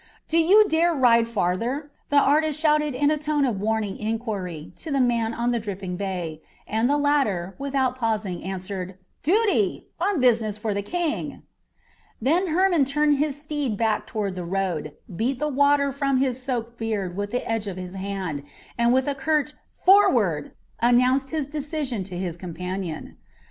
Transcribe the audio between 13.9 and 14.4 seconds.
toward